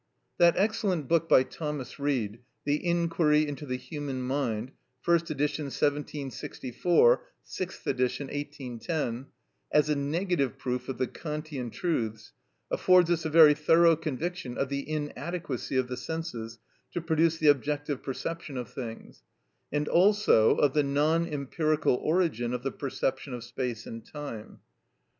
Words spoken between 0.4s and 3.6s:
excellent book by Thomas Reid, the "Inquiry